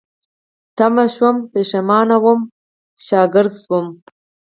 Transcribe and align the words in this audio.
تم 0.77 0.95
شوم، 1.15 1.35
پيښمانه 1.53 2.17
وم، 2.23 2.39
شاګرځ 3.05 3.53
شوم 3.65 3.87